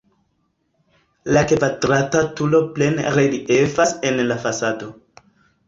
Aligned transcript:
La 1.35 1.43
kvadrata 1.51 2.23
turo 2.39 2.63
plene 2.79 3.13
reliefas 3.19 3.95
en 4.11 4.21
la 4.33 4.43
fasado. 4.49 4.93